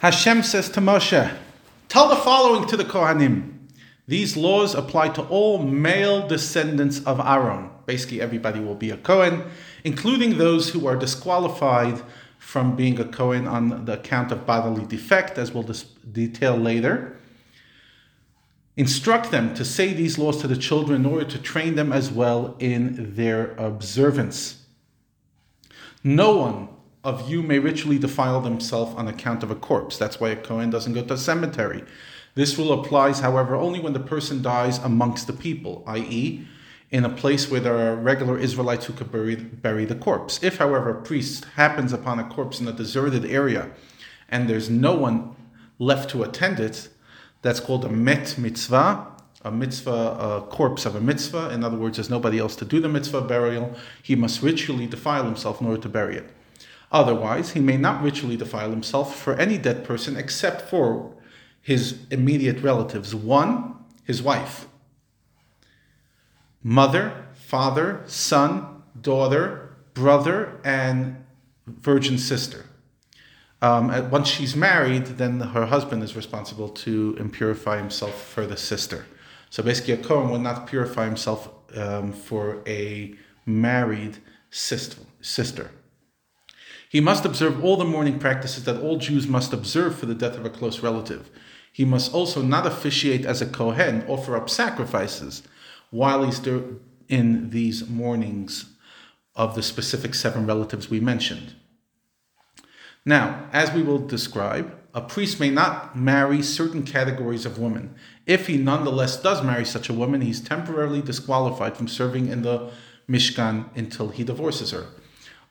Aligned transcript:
Hashem 0.00 0.42
says 0.44 0.70
to 0.70 0.80
Moshe, 0.80 1.36
Tell 1.90 2.08
the 2.08 2.16
following 2.16 2.66
to 2.68 2.76
the 2.78 2.86
Kohanim. 2.86 3.58
These 4.08 4.34
laws 4.34 4.74
apply 4.74 5.10
to 5.10 5.22
all 5.24 5.58
male 5.58 6.26
descendants 6.26 7.04
of 7.04 7.20
Aaron. 7.20 7.68
Basically, 7.84 8.18
everybody 8.18 8.60
will 8.60 8.74
be 8.74 8.88
a 8.88 8.96
Kohen, 8.96 9.44
including 9.84 10.38
those 10.38 10.70
who 10.70 10.86
are 10.86 10.96
disqualified 10.96 12.00
from 12.38 12.76
being 12.76 12.98
a 12.98 13.04
Kohen 13.04 13.46
on 13.46 13.84
the 13.84 13.92
account 13.92 14.32
of 14.32 14.46
bodily 14.46 14.86
defect, 14.86 15.36
as 15.36 15.52
we'll 15.52 15.64
dis- 15.64 15.82
detail 15.82 16.56
later. 16.56 17.18
Instruct 18.78 19.30
them 19.30 19.52
to 19.52 19.66
say 19.66 19.92
these 19.92 20.16
laws 20.16 20.40
to 20.40 20.48
the 20.48 20.56
children 20.56 21.04
in 21.04 21.12
order 21.12 21.26
to 21.26 21.38
train 21.38 21.74
them 21.74 21.92
as 21.92 22.10
well 22.10 22.56
in 22.58 23.16
their 23.16 23.52
observance. 23.56 24.64
No 26.02 26.38
one 26.38 26.68
of 27.02 27.30
you 27.30 27.42
may 27.42 27.58
ritually 27.58 27.98
defile 27.98 28.40
themselves 28.40 28.94
on 28.96 29.08
account 29.08 29.42
of 29.42 29.50
a 29.50 29.54
corpse. 29.54 29.96
That's 29.96 30.20
why 30.20 30.30
a 30.30 30.36
Kohen 30.36 30.70
doesn't 30.70 30.92
go 30.92 31.02
to 31.02 31.14
a 31.14 31.18
cemetery. 31.18 31.84
This 32.34 32.56
rule 32.58 32.72
applies, 32.72 33.20
however, 33.20 33.54
only 33.56 33.80
when 33.80 33.92
the 33.92 34.00
person 34.00 34.42
dies 34.42 34.78
amongst 34.78 35.26
the 35.26 35.32
people, 35.32 35.82
i.e., 35.86 36.46
in 36.90 37.04
a 37.04 37.08
place 37.08 37.50
where 37.50 37.60
there 37.60 37.76
are 37.76 37.94
regular 37.94 38.36
Israelites 38.38 38.86
who 38.86 38.92
could 38.92 39.12
bury, 39.12 39.36
bury 39.36 39.84
the 39.84 39.94
corpse. 39.94 40.42
If, 40.42 40.58
however, 40.58 40.90
a 40.90 41.02
priest 41.02 41.44
happens 41.56 41.92
upon 41.92 42.18
a 42.18 42.28
corpse 42.28 42.60
in 42.60 42.66
a 42.66 42.72
deserted 42.72 43.24
area 43.24 43.70
and 44.28 44.48
there's 44.48 44.68
no 44.70 44.94
one 44.94 45.36
left 45.78 46.10
to 46.10 46.22
attend 46.22 46.60
it, 46.60 46.88
that's 47.42 47.60
called 47.60 47.84
a 47.84 47.88
met 47.88 48.36
mitzvah, 48.38 49.06
a 49.42 49.50
mitzvah, 49.50 49.90
a 49.90 50.46
corpse 50.50 50.84
of 50.84 50.94
a 50.94 51.00
mitzvah. 51.00 51.50
In 51.50 51.64
other 51.64 51.76
words, 51.76 51.96
there's 51.96 52.10
nobody 52.10 52.38
else 52.38 52.56
to 52.56 52.64
do 52.64 52.80
the 52.80 52.88
mitzvah 52.88 53.22
burial. 53.22 53.74
He 54.02 54.14
must 54.14 54.42
ritually 54.42 54.86
defile 54.86 55.24
himself 55.24 55.60
in 55.60 55.66
order 55.66 55.80
to 55.82 55.88
bury 55.88 56.16
it. 56.16 56.30
Otherwise, 56.92 57.52
he 57.52 57.60
may 57.60 57.76
not 57.76 58.02
ritually 58.02 58.36
defile 58.36 58.70
himself 58.70 59.16
for 59.16 59.34
any 59.34 59.56
dead 59.56 59.84
person 59.84 60.16
except 60.16 60.68
for 60.68 61.14
his 61.60 62.00
immediate 62.10 62.62
relatives. 62.62 63.14
One, 63.14 63.76
his 64.04 64.22
wife, 64.22 64.66
mother, 66.62 67.26
father, 67.34 68.02
son, 68.06 68.82
daughter, 69.00 69.76
brother, 69.94 70.60
and 70.64 71.24
virgin 71.66 72.18
sister. 72.18 72.66
Um, 73.62 74.10
once 74.10 74.28
she's 74.28 74.56
married, 74.56 75.06
then 75.06 75.40
her 75.40 75.66
husband 75.66 76.02
is 76.02 76.16
responsible 76.16 76.70
to 76.70 77.14
impurify 77.20 77.76
himself 77.76 78.20
for 78.20 78.46
the 78.46 78.56
sister. 78.56 79.04
So 79.50 79.62
basically, 79.62 79.94
a 79.94 79.96
Kohen 79.98 80.30
would 80.30 80.40
not 80.40 80.66
purify 80.66 81.04
himself 81.04 81.50
um, 81.76 82.12
for 82.12 82.62
a 82.66 83.14
married 83.44 84.18
sister. 84.50 85.70
He 86.90 87.00
must 87.00 87.24
observe 87.24 87.62
all 87.62 87.76
the 87.76 87.84
mourning 87.84 88.18
practices 88.18 88.64
that 88.64 88.80
all 88.80 88.96
Jews 88.96 89.28
must 89.28 89.52
observe 89.52 89.96
for 89.96 90.06
the 90.06 90.14
death 90.14 90.36
of 90.36 90.44
a 90.44 90.50
close 90.50 90.80
relative. 90.80 91.30
He 91.72 91.84
must 91.84 92.12
also 92.12 92.42
not 92.42 92.66
officiate 92.66 93.24
as 93.24 93.40
a 93.40 93.46
Kohen, 93.46 94.04
offer 94.08 94.36
up 94.36 94.50
sacrifices 94.50 95.44
while 95.90 96.24
he's 96.24 96.44
in 97.08 97.50
these 97.50 97.88
mournings 97.88 98.74
of 99.36 99.54
the 99.54 99.62
specific 99.62 100.16
seven 100.16 100.48
relatives 100.48 100.90
we 100.90 100.98
mentioned. 100.98 101.54
Now, 103.04 103.48
as 103.52 103.72
we 103.72 103.84
will 103.84 104.04
describe, 104.04 104.76
a 104.92 105.00
priest 105.00 105.38
may 105.38 105.50
not 105.50 105.96
marry 105.96 106.42
certain 106.42 106.82
categories 106.82 107.46
of 107.46 107.56
women. 107.56 107.94
If 108.26 108.48
he 108.48 108.56
nonetheless 108.56 109.22
does 109.22 109.44
marry 109.44 109.64
such 109.64 109.88
a 109.88 109.94
woman, 109.94 110.22
he's 110.22 110.40
temporarily 110.40 111.02
disqualified 111.02 111.76
from 111.76 111.86
serving 111.86 112.26
in 112.26 112.42
the 112.42 112.72
Mishkan 113.08 113.66
until 113.76 114.08
he 114.08 114.24
divorces 114.24 114.72
her. 114.72 114.86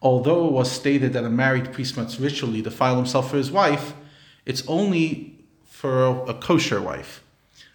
Although 0.00 0.46
it 0.46 0.52
was 0.52 0.70
stated 0.70 1.12
that 1.12 1.24
a 1.24 1.30
married 1.30 1.72
priest 1.72 1.96
must 1.96 2.20
ritually 2.20 2.62
defile 2.62 2.96
himself 2.96 3.30
for 3.30 3.36
his 3.36 3.50
wife, 3.50 3.94
it's 4.46 4.62
only 4.68 5.44
for 5.64 6.24
a, 6.28 6.34
kosher 6.34 6.80
wife. 6.80 7.22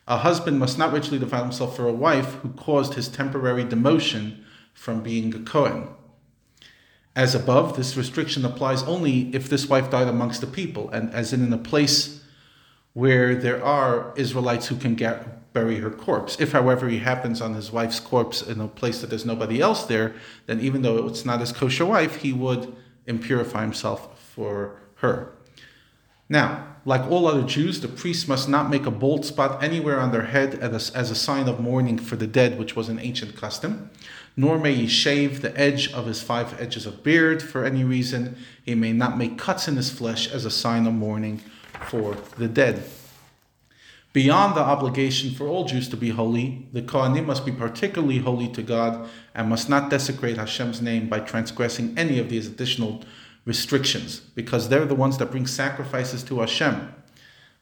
A 0.08 0.18
husband 0.18 0.60
must 0.60 0.78
not 0.78 0.94
ritually 0.94 1.20
defile 1.20 1.44
himself 1.44 1.76
for 1.76 1.88
a 1.88 1.94
wife 1.94 2.36
who 2.36 2.50
caused 2.50 2.94
his 2.94 3.08
temporary 3.08 3.64
demotion 3.64 4.44
from 4.74 5.02
being 5.02 5.34
a 5.36 5.40
Kohen. 5.40 5.90
As 7.16 7.36
above, 7.36 7.76
this 7.76 7.96
restriction 7.96 8.44
applies 8.44 8.84
only 8.84 9.34
if 9.36 9.50
this 9.50 9.68
wife 9.68 9.92
died 9.92 10.08
amongst 10.08 10.42
the 10.42 10.48
people, 10.48 10.90
and 10.90 11.14
as 11.14 11.32
in 11.32 11.44
in 11.44 11.54
a 11.54 11.58
place 11.58 12.23
where 12.94 13.36
there 13.36 13.64
are 13.64 14.14
Israelites 14.16 14.68
who 14.68 14.76
can 14.76 14.96
get, 14.96 15.52
bury 15.54 15.80
her 15.80 15.90
corpse. 15.90 16.40
If, 16.40 16.52
however, 16.52 16.90
he 16.90 17.00
happens 17.00 17.42
on 17.42 17.56
his 17.56 17.72
wife's 17.72 18.00
corpse 18.00 18.42
in 18.42 18.62
a 18.62 18.68
place 18.68 19.02
that 19.02 19.10
there's 19.10 19.26
nobody 19.26 19.62
else 19.62 19.86
there, 19.86 20.16
then 20.46 20.60
even 20.60 20.82
though 20.84 21.08
it's 21.08 21.26
not 21.26 21.40
his 21.40 21.52
kosher 21.52 21.86
wife, 21.86 22.18
he 22.18 22.34
would 22.34 22.76
impurify 23.08 23.62
himself 23.62 24.20
for 24.36 24.80
her. 24.96 25.34
Now, 26.30 26.68
like 26.86 27.10
all 27.10 27.28
other 27.28 27.44
Jews, 27.44 27.82
the 27.82 27.88
priest 27.88 28.28
must 28.28 28.50
not 28.50 28.70
make 28.70 28.86
a 28.86 28.92
bald 28.92 29.26
spot 29.26 29.64
anywhere 29.64 30.00
on 30.00 30.12
their 30.12 30.24
head 30.26 30.56
as 30.56 30.94
a, 30.94 30.98
as 30.98 31.12
a 31.12 31.16
sign 31.16 31.48
of 31.48 31.60
mourning 31.60 31.98
for 31.98 32.16
the 32.16 32.28
dead, 32.28 32.60
which 32.60 32.76
was 32.76 32.90
an 32.90 33.00
ancient 33.00 33.36
custom. 33.36 33.90
Nor 34.36 34.58
may 34.58 34.74
he 34.76 34.88
shave 34.88 35.42
the 35.42 35.58
edge 35.60 35.92
of 35.94 36.08
his 36.08 36.22
five 36.22 36.60
edges 36.60 36.86
of 36.86 37.04
beard 37.04 37.42
for 37.42 37.66
any 37.66 37.84
reason. 37.84 38.38
He 38.64 38.76
may 38.76 38.92
not 38.92 39.18
make 39.18 39.38
cuts 39.38 39.68
in 39.68 39.76
his 39.76 39.92
flesh 39.92 40.32
as 40.32 40.44
a 40.44 40.52
sign 40.52 40.88
of 40.88 40.94
mourning 40.94 41.42
for 41.94 42.18
the 42.38 42.48
dead. 42.48 42.84
Beyond 44.14 44.56
the 44.56 44.62
obligation 44.62 45.30
for 45.30 45.48
all 45.48 45.66
Jews 45.66 45.88
to 45.90 45.98
be 45.98 46.10
holy, 46.10 46.68
the 46.74 46.82
Kohanim 46.82 47.28
must 47.28 47.46
be 47.46 47.52
particularly 47.52 48.18
holy 48.18 48.48
to 48.54 48.64
God 48.64 49.08
and 49.36 49.48
must 49.48 49.70
not 49.70 49.92
desecrate 49.92 50.38
Hashem's 50.38 50.82
name 50.82 51.08
by 51.08 51.20
transgressing 51.20 51.94
any 51.96 52.18
of 52.18 52.30
these 52.30 52.48
additional 52.48 53.04
restrictions, 53.46 54.22
because 54.34 54.70
they're 54.70 54.86
the 54.86 54.96
ones 54.96 55.20
that 55.20 55.30
bring 55.30 55.46
sacrifices 55.46 56.24
to 56.24 56.40
Hashem, 56.40 56.96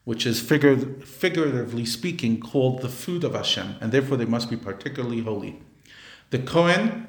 which 0.04 0.24
is 0.24 0.40
figuratively, 0.40 1.04
figuratively 1.04 1.84
speaking 1.84 2.40
called 2.40 2.80
the 2.80 2.88
food 2.88 3.24
of 3.24 3.34
Hashem, 3.34 3.76
and 3.82 3.92
therefore 3.92 4.16
they 4.16 4.24
must 4.24 4.48
be 4.48 4.56
particularly 4.56 5.20
holy. 5.20 5.60
The 6.30 6.38
Kohen 6.38 7.06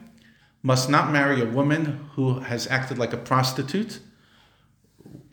must 0.62 0.90
not 0.90 1.14
marry 1.14 1.40
a 1.42 1.46
woman 1.46 2.10
who 2.16 2.40
has 2.40 2.68
acted 2.68 2.98
like 2.98 3.14
a 3.14 3.18
prostitute 3.18 4.02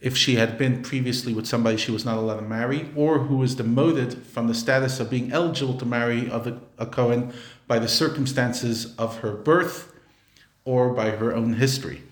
if 0.01 0.17
she 0.17 0.37
had 0.37 0.57
been 0.57 0.83
previously 0.83 1.35
with 1.35 1.47
somebody 1.47 1.77
she 1.77 1.93
was 1.93 2.05
not 2.05 2.17
allowed 2.17 2.37
to 2.37 2.43
marry, 2.43 2.91
or 2.97 3.19
who 3.21 3.37
was 3.37 3.55
demoted 3.55 4.27
from 4.27 4.47
the 4.47 4.55
status 4.55 4.99
of 5.01 5.11
being 5.11 5.31
eligible 5.33 5.77
to 5.79 5.85
marry 5.85 6.29
a 6.79 6.87
Cohen 6.87 7.33
by 7.67 7.79
the 7.79 7.89
circumstances 7.89 8.95
of 8.97 9.19
her 9.19 9.33
birth 9.33 9.93
or 10.65 10.95
by 10.95 11.11
her 11.11 11.35
own 11.35 11.55
history. 11.55 12.03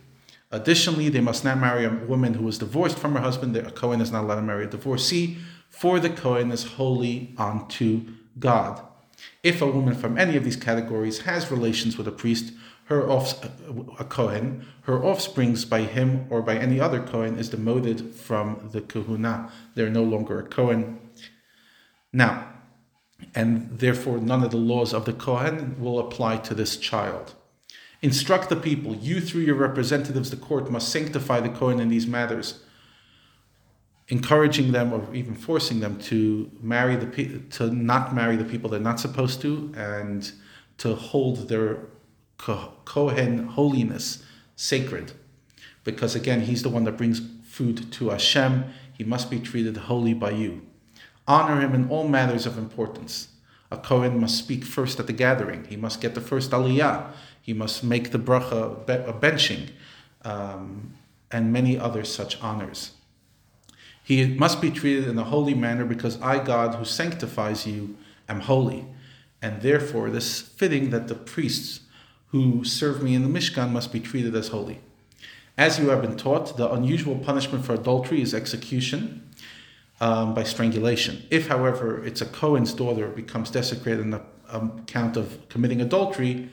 Additionally, 0.50 1.08
they 1.08 1.20
must 1.20 1.44
not 1.44 1.58
marry 1.58 1.84
a 1.84 1.90
woman 1.90 2.34
who 2.34 2.44
was 2.44 2.58
divorced 2.58 2.98
from 2.98 3.14
her 3.14 3.20
husband. 3.20 3.56
A 3.56 3.70
Cohen 3.70 4.00
is 4.00 4.10
not 4.10 4.24
allowed 4.24 4.36
to 4.36 4.42
marry 4.42 4.64
a 4.64 4.68
divorcee, 4.68 5.38
for 5.68 6.00
the 6.00 6.10
Cohen 6.10 6.50
is 6.50 6.64
holy 6.64 7.34
unto 7.36 8.02
God. 8.38 8.82
If 9.42 9.60
a 9.60 9.70
woman 9.70 9.94
from 9.94 10.16
any 10.16 10.36
of 10.36 10.44
these 10.44 10.56
categories 10.56 11.20
has 11.22 11.50
relations 11.50 11.98
with 11.98 12.08
a 12.08 12.12
priest, 12.12 12.52
her 12.88 13.06
off, 13.10 13.44
a 14.00 14.04
Kohen, 14.04 14.66
her 14.82 15.04
offsprings 15.04 15.66
by 15.66 15.82
him 15.82 16.24
or 16.30 16.40
by 16.40 16.56
any 16.56 16.80
other 16.80 17.02
Kohen 17.02 17.38
is 17.38 17.50
demoted 17.50 18.14
from 18.14 18.70
the 18.72 18.80
Kehuna. 18.80 19.50
They're 19.74 19.90
no 19.90 20.02
longer 20.02 20.40
a 20.40 20.42
Kohen. 20.42 20.98
Now, 22.14 22.48
and 23.34 23.78
therefore 23.78 24.16
none 24.16 24.42
of 24.42 24.52
the 24.52 24.56
laws 24.56 24.94
of 24.94 25.04
the 25.04 25.12
Kohen 25.12 25.78
will 25.78 25.98
apply 25.98 26.38
to 26.38 26.54
this 26.54 26.78
child. 26.78 27.34
Instruct 28.00 28.48
the 28.48 28.56
people, 28.56 28.94
you 28.94 29.20
through 29.20 29.42
your 29.42 29.56
representatives, 29.56 30.30
the 30.30 30.36
court, 30.36 30.70
must 30.70 30.88
sanctify 30.88 31.40
the 31.40 31.50
Kohen 31.50 31.80
in 31.80 31.90
these 31.90 32.06
matters, 32.06 32.60
encouraging 34.08 34.72
them 34.72 34.94
or 34.94 35.14
even 35.14 35.34
forcing 35.34 35.80
them 35.80 35.98
to 35.98 36.50
marry 36.62 36.96
the 36.96 37.42
to 37.50 37.70
not 37.70 38.14
marry 38.14 38.36
the 38.36 38.44
people 38.44 38.70
they're 38.70 38.80
not 38.80 38.98
supposed 38.98 39.42
to, 39.42 39.74
and 39.76 40.32
to 40.78 40.94
hold 40.94 41.48
their 41.48 41.80
Kohen 42.38 43.48
holiness 43.48 44.24
sacred. 44.56 45.12
Because 45.84 46.14
again, 46.14 46.42
he's 46.42 46.62
the 46.62 46.68
one 46.68 46.84
that 46.84 46.96
brings 46.96 47.20
food 47.44 47.92
to 47.92 48.10
Hashem. 48.10 48.64
He 48.92 49.04
must 49.04 49.30
be 49.30 49.40
treated 49.40 49.76
holy 49.76 50.14
by 50.14 50.30
you. 50.30 50.62
Honor 51.26 51.60
him 51.60 51.74
in 51.74 51.90
all 51.90 52.08
matters 52.08 52.46
of 52.46 52.56
importance. 52.56 53.28
A 53.70 53.76
Kohen 53.76 54.18
must 54.20 54.38
speak 54.38 54.64
first 54.64 54.98
at 54.98 55.06
the 55.06 55.12
gathering. 55.12 55.64
He 55.64 55.76
must 55.76 56.00
get 56.00 56.14
the 56.14 56.20
first 56.20 56.52
aliyah. 56.52 57.10
He 57.42 57.52
must 57.52 57.84
make 57.84 58.12
the 58.12 58.18
bracha, 58.18 58.88
a 58.88 59.12
benching, 59.12 59.70
um, 60.24 60.94
and 61.30 61.52
many 61.52 61.78
other 61.78 62.04
such 62.04 62.40
honors. 62.42 62.92
He 64.02 64.26
must 64.26 64.62
be 64.62 64.70
treated 64.70 65.06
in 65.06 65.18
a 65.18 65.24
holy 65.24 65.52
manner 65.52 65.84
because 65.84 66.20
I, 66.22 66.42
God, 66.42 66.76
who 66.76 66.84
sanctifies 66.86 67.66
you, 67.66 67.96
am 68.26 68.40
holy. 68.40 68.86
And 69.42 69.60
therefore, 69.60 70.08
it 70.08 70.14
is 70.14 70.40
fitting 70.40 70.88
that 70.90 71.08
the 71.08 71.14
priests 71.14 71.80
who 72.30 72.64
serve 72.64 73.02
me 73.02 73.14
in 73.14 73.22
the 73.22 73.38
Mishkan 73.38 73.70
must 73.70 73.92
be 73.92 74.00
treated 74.00 74.34
as 74.34 74.48
holy. 74.48 74.80
As 75.56 75.78
you 75.78 75.88
have 75.88 76.02
been 76.02 76.16
taught, 76.16 76.56
the 76.56 76.70
unusual 76.70 77.16
punishment 77.16 77.64
for 77.64 77.74
adultery 77.74 78.22
is 78.22 78.34
execution 78.34 79.28
um, 80.00 80.34
by 80.34 80.44
strangulation. 80.44 81.24
If, 81.30 81.48
however, 81.48 82.04
it's 82.04 82.20
a 82.20 82.26
Cohen's 82.26 82.72
daughter 82.72 83.08
becomes 83.08 83.50
desecrated 83.50 84.00
on 84.00 84.10
the 84.10 84.22
um, 84.50 84.78
account 84.82 85.16
of 85.16 85.48
committing 85.48 85.80
adultery, 85.80 86.50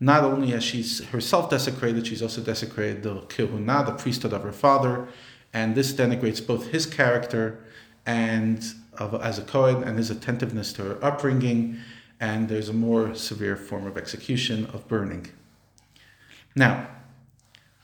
not 0.00 0.24
only 0.24 0.50
has 0.50 0.62
she 0.62 0.82
herself 1.06 1.48
desecrated, 1.48 2.06
she's 2.06 2.22
also 2.22 2.42
desecrated 2.42 3.02
the 3.02 3.20
kehuna, 3.22 3.86
the 3.86 3.92
priesthood 3.92 4.32
of 4.32 4.42
her 4.42 4.52
father, 4.52 5.08
and 5.52 5.74
this 5.74 5.92
denigrates 5.92 6.44
both 6.44 6.68
his 6.68 6.84
character 6.84 7.64
and 8.04 8.74
of, 8.98 9.14
as 9.22 9.38
a 9.38 9.42
Kohen 9.42 9.82
and 9.82 9.96
his 9.96 10.10
attentiveness 10.10 10.72
to 10.74 10.82
her 10.82 11.04
upbringing, 11.04 11.78
and 12.20 12.48
there's 12.48 12.68
a 12.68 12.74
more 12.74 13.14
severe 13.14 13.56
form 13.56 13.86
of 13.86 13.96
execution 13.96 14.66
of 14.66 14.86
burning. 14.88 15.28
Now, 16.56 16.88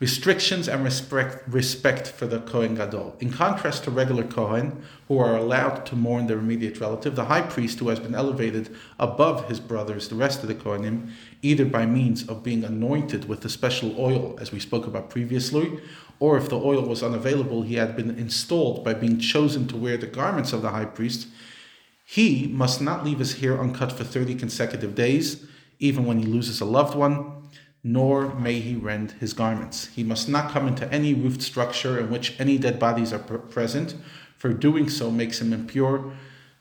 restrictions 0.00 0.66
and 0.66 0.82
respect, 0.82 1.46
respect 1.46 2.08
for 2.08 2.26
the 2.26 2.40
Kohen 2.40 2.74
Gadol. 2.74 3.16
In 3.20 3.30
contrast 3.30 3.84
to 3.84 3.90
regular 3.90 4.24
Kohen, 4.24 4.82
who 5.08 5.18
are 5.18 5.36
allowed 5.36 5.84
to 5.86 5.96
mourn 5.96 6.26
their 6.26 6.38
immediate 6.38 6.80
relative, 6.80 7.14
the 7.14 7.26
high 7.26 7.42
priest, 7.42 7.78
who 7.78 7.90
has 7.90 8.00
been 8.00 8.14
elevated 8.14 8.74
above 8.98 9.48
his 9.48 9.60
brothers, 9.60 10.08
the 10.08 10.14
rest 10.14 10.42
of 10.42 10.48
the 10.48 10.54
Kohanim, 10.54 11.10
either 11.42 11.66
by 11.66 11.84
means 11.84 12.26
of 12.26 12.42
being 12.42 12.64
anointed 12.64 13.28
with 13.28 13.42
the 13.42 13.50
special 13.50 13.94
oil, 14.00 14.38
as 14.40 14.52
we 14.52 14.58
spoke 14.58 14.86
about 14.86 15.10
previously, 15.10 15.78
or 16.18 16.38
if 16.38 16.48
the 16.48 16.58
oil 16.58 16.82
was 16.82 17.02
unavailable, 17.02 17.62
he 17.62 17.74
had 17.74 17.96
been 17.96 18.10
installed 18.10 18.84
by 18.84 18.94
being 18.94 19.18
chosen 19.18 19.66
to 19.68 19.76
wear 19.76 19.96
the 19.96 20.06
garments 20.06 20.52
of 20.52 20.62
the 20.62 20.70
high 20.70 20.84
priest, 20.84 21.28
he 22.10 22.48
must 22.48 22.80
not 22.80 23.04
leave 23.04 23.18
his 23.18 23.40
hair 23.40 23.60
uncut 23.60 23.92
for 23.92 24.04
30 24.04 24.34
consecutive 24.34 24.94
days, 24.94 25.46
even 25.78 26.04
when 26.04 26.18
he 26.18 26.26
loses 26.26 26.60
a 26.60 26.64
loved 26.64 26.94
one 26.94 27.40
nor 27.82 28.34
may 28.34 28.60
he 28.60 28.76
rend 28.76 29.12
his 29.12 29.32
garments. 29.32 29.86
He 29.86 30.04
must 30.04 30.28
not 30.28 30.50
come 30.50 30.68
into 30.68 30.90
any 30.92 31.14
roofed 31.14 31.42
structure 31.42 31.98
in 31.98 32.10
which 32.10 32.38
any 32.38 32.58
dead 32.58 32.78
bodies 32.78 33.12
are 33.12 33.18
present, 33.18 33.94
for 34.36 34.52
doing 34.52 34.88
so 34.88 35.10
makes 35.10 35.40
him 35.40 35.52
impure, 35.52 36.12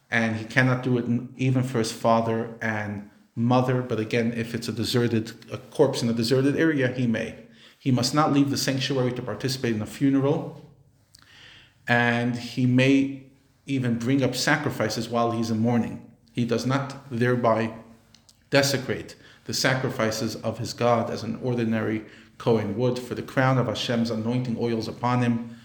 and 0.10 0.38
he 0.38 0.46
cannot 0.46 0.84
do 0.84 0.98
it 0.98 1.06
even 1.38 1.64
for 1.64 1.80
his 1.80 1.92
father 1.92 2.56
and 2.62 3.10
mother. 3.36 3.82
But 3.82 4.00
again, 4.00 4.34
if 4.34 4.56
it's 4.56 4.68
a 4.68 4.72
deserted 4.72 5.34
a 5.52 5.58
corpse 5.58 6.02
in 6.02 6.10
a 6.10 6.14
deserted 6.14 6.56
area, 6.58 6.88
he 6.88 7.06
may. 7.06 7.36
He 7.78 7.92
must 7.92 8.14
not 8.14 8.34
leave 8.34 8.50
the 8.50 8.58
sanctuary 8.58 9.14
to 9.14 9.22
participate 9.22 9.76
in 9.76 9.82
a 9.82 9.86
funeral, 9.86 10.74
and 11.88 12.36
he 12.36 12.66
may 12.66 13.29
even 13.70 14.00
bring 14.00 14.24
up 14.24 14.36
sacrifices 14.36 15.08
while 15.08 15.32
he's 15.32 15.52
in 15.52 15.60
mourning. 15.60 16.06
He 16.32 16.46
does 16.46 16.66
not 16.66 16.96
thereby 17.12 17.74
desecrate 18.50 19.16
the 19.46 19.54
sacrifices 19.54 20.36
of 20.38 20.58
his 20.58 20.74
God 20.74 21.10
as 21.10 21.24
an 21.24 21.40
ordinary 21.42 22.06
Kohen 22.38 22.78
would 22.78 22.98
for 22.98 23.16
the 23.16 23.22
crown 23.22 23.58
of 23.58 23.68
Hashem's 23.68 24.10
anointing 24.10 24.58
oils 24.60 24.88
upon 24.88 25.22
him. 25.22 25.58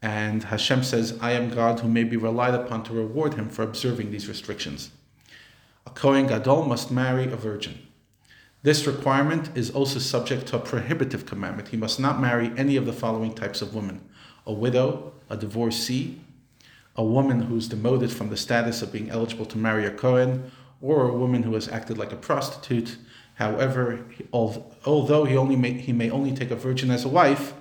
And 0.00 0.44
Hashem 0.44 0.82
says, 0.82 1.18
I 1.20 1.32
am 1.32 1.50
God 1.50 1.80
who 1.80 1.88
may 1.88 2.04
be 2.04 2.16
relied 2.16 2.54
upon 2.54 2.84
to 2.84 2.92
reward 2.92 3.34
him 3.34 3.48
for 3.48 3.62
observing 3.62 4.10
these 4.10 4.28
restrictions. 4.28 4.90
A 5.86 5.90
Kohen 5.90 6.26
Gadol 6.26 6.64
must 6.64 6.90
marry 6.90 7.24
a 7.24 7.36
virgin. 7.36 7.86
This 8.62 8.86
requirement 8.86 9.50
is 9.56 9.70
also 9.70 9.98
subject 9.98 10.46
to 10.46 10.56
a 10.56 10.60
prohibitive 10.60 11.26
commandment. 11.26 11.68
He 11.68 11.76
must 11.76 11.98
not 11.98 12.20
marry 12.20 12.52
any 12.56 12.76
of 12.76 12.86
the 12.86 12.92
following 12.92 13.34
types 13.34 13.60
of 13.62 13.74
women 13.74 14.00
a 14.44 14.52
widow, 14.52 15.12
a 15.30 15.36
divorcee, 15.36 16.20
a 16.96 17.04
woman 17.04 17.42
who's 17.42 17.68
demoted 17.68 18.12
from 18.12 18.28
the 18.30 18.36
status 18.36 18.82
of 18.82 18.92
being 18.92 19.10
eligible 19.10 19.46
to 19.46 19.58
marry 19.58 19.86
a 19.86 19.90
Kohen, 19.90 20.50
or 20.80 21.08
a 21.08 21.16
woman 21.16 21.44
who 21.44 21.54
has 21.54 21.68
acted 21.68 21.96
like 21.96 22.12
a 22.12 22.16
prostitute, 22.16 22.96
However, 23.34 24.04
although 24.32 25.24
he 25.24 25.36
only 25.36 25.56
may, 25.56 25.72
he 25.72 25.92
may 25.92 26.10
only 26.10 26.32
take 26.32 26.50
a 26.50 26.56
virgin 26.56 26.90
as 26.90 27.04
a 27.04 27.08
wife, 27.08 27.54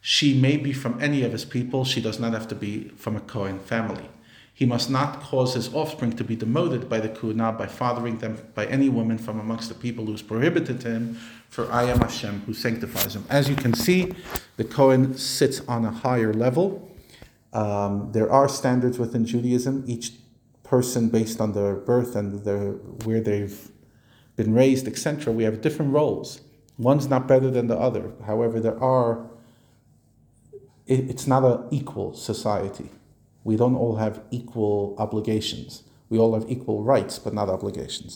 she 0.00 0.38
may 0.38 0.56
be 0.56 0.72
from 0.72 1.00
any 1.00 1.22
of 1.22 1.32
his 1.32 1.44
people. 1.44 1.84
She 1.84 2.00
does 2.00 2.18
not 2.18 2.32
have 2.32 2.48
to 2.48 2.54
be 2.54 2.88
from 2.96 3.16
a 3.16 3.20
Kohen 3.20 3.60
family. 3.60 4.08
He 4.52 4.66
must 4.66 4.90
not 4.90 5.20
cause 5.20 5.54
his 5.54 5.72
offspring 5.72 6.12
to 6.16 6.24
be 6.24 6.36
demoted 6.36 6.88
by 6.88 7.00
the 7.00 7.08
Kehuna 7.08 7.56
by 7.56 7.66
fathering 7.66 8.18
them 8.18 8.36
by 8.54 8.66
any 8.66 8.88
woman 8.88 9.16
from 9.16 9.40
amongst 9.40 9.68
the 9.68 9.74
people 9.74 10.04
who 10.04 10.14
is 10.14 10.22
prohibited 10.22 10.80
to 10.82 10.90
him, 10.90 11.18
for 11.48 11.70
I 11.72 11.84
am 11.84 12.00
Hashem 12.00 12.42
who 12.44 12.52
sanctifies 12.52 13.16
him. 13.16 13.24
As 13.30 13.48
you 13.48 13.56
can 13.56 13.72
see, 13.72 14.12
the 14.56 14.64
Kohen 14.64 15.16
sits 15.16 15.60
on 15.60 15.84
a 15.84 15.90
higher 15.90 16.34
level. 16.34 16.91
Um, 17.52 18.12
there 18.12 18.30
are 18.30 18.48
standards 18.48 18.98
within 18.98 19.24
Judaism. 19.26 19.84
Each 19.86 20.12
person, 20.62 21.08
based 21.08 21.40
on 21.40 21.52
their 21.52 21.74
birth 21.74 22.16
and 22.16 22.44
their, 22.44 22.72
where 23.04 23.20
they've 23.20 23.70
been 24.36 24.54
raised, 24.54 24.88
etc., 24.88 25.32
we 25.32 25.44
have 25.44 25.60
different 25.60 25.92
roles. 25.92 26.40
One's 26.78 27.08
not 27.08 27.28
better 27.28 27.50
than 27.50 27.66
the 27.66 27.78
other. 27.78 28.12
However, 28.26 28.58
there 28.58 28.82
are, 28.82 29.30
it, 30.86 31.10
it's 31.10 31.26
not 31.26 31.44
an 31.44 31.68
equal 31.70 32.14
society. 32.14 32.88
We 33.44 33.56
don't 33.56 33.76
all 33.76 33.96
have 33.96 34.22
equal 34.30 34.94
obligations. 34.98 35.82
We 36.08 36.18
all 36.18 36.34
have 36.34 36.50
equal 36.50 36.82
rights, 36.82 37.18
but 37.18 37.34
not 37.34 37.48
obligations. 37.48 38.10